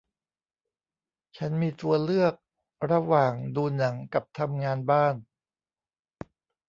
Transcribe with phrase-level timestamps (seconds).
[1.37, 2.33] ฉันมีตัวเลือก
[2.91, 5.15] ระหว่างดูหนังกับทำงานบ้าน